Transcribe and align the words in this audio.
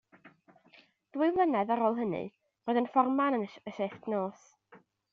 Ddwy 1.17 1.27
flynedd 1.35 1.75
ar 1.77 1.83
ôl 1.89 1.99
hynny, 2.05 2.23
roedd 2.65 2.83
yn 2.83 2.91
fforman 2.97 3.41
y 3.45 3.79
shifft 3.79 4.13
nos. 4.17 4.53